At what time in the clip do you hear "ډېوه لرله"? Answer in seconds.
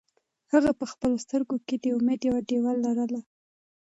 2.49-3.19